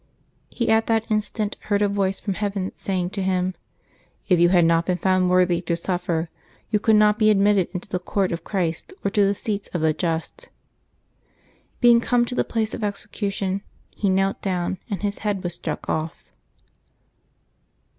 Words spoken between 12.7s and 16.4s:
of execution, he knelt down, and his head was struck off.